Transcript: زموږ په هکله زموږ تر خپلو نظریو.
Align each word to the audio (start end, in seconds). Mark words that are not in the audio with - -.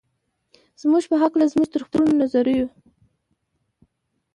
زموږ 0.81 1.03
په 1.11 1.15
هکله 1.21 1.45
زموږ 1.53 1.67
تر 1.73 1.81
خپلو 1.87 2.09
نظریو. 2.21 2.67